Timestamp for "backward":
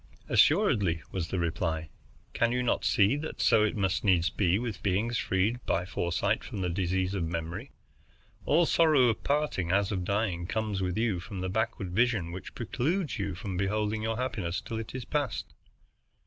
11.49-11.91